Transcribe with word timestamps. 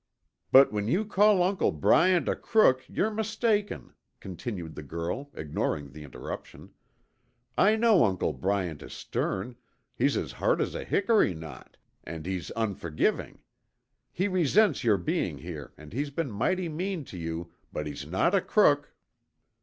"But 0.51 0.71
when 0.71 0.87
you 0.87 1.05
call 1.05 1.43
Uncle 1.43 1.71
Bryant 1.71 2.27
a 2.27 2.35
crook, 2.35 2.83
you're 2.87 3.11
mistaken," 3.11 3.93
continued 4.19 4.73
the 4.73 4.81
girl, 4.81 5.29
ignoring 5.35 5.91
the 5.91 6.03
interruption. 6.03 6.71
"I 7.55 7.75
know 7.75 8.03
Uncle 8.03 8.33
Bryant 8.33 8.81
is 8.81 8.93
stern, 8.93 9.57
he's 9.95 10.17
as 10.17 10.31
hard 10.31 10.59
as 10.59 10.73
a 10.73 10.83
hickory 10.83 11.35
knot, 11.35 11.77
and 12.03 12.25
he's 12.25 12.49
unforgiving. 12.55 13.43
He 14.11 14.27
resents 14.27 14.83
your 14.83 14.97
being 14.97 15.37
here 15.37 15.71
and 15.77 15.93
he's 15.93 16.09
been 16.09 16.31
mighty 16.31 16.67
mean 16.67 17.05
to 17.05 17.17
you, 17.19 17.51
but 17.71 17.85
he's 17.85 18.03
not 18.07 18.33
a 18.33 18.41
crook!" 18.41 18.95